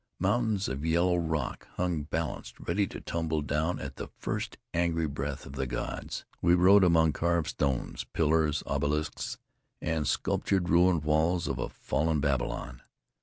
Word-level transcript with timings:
Mountains 0.17 0.67
of 0.67 0.83
yellow 0.83 1.15
rock 1.17 1.67
hung 1.75 2.01
balanced, 2.01 2.55
ready 2.59 2.87
to 2.87 2.99
tumble 2.99 3.43
down 3.43 3.77
at 3.77 3.97
the 3.97 4.07
first 4.17 4.57
angry 4.73 5.05
breath 5.05 5.45
of 5.45 5.53
the 5.53 5.67
gods. 5.67 6.25
We 6.41 6.55
rode 6.55 6.83
among 6.83 7.13
carved 7.13 7.49
stones, 7.49 8.03
pillars, 8.11 8.63
obelisks 8.65 9.37
and 9.79 10.07
sculptured 10.07 10.69
ruined 10.69 11.03
walls 11.03 11.47
of 11.47 11.59
a 11.59 11.69
fallen 11.69 12.19
Babylon. 12.19 12.81